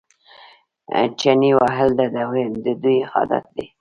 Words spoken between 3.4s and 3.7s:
دی.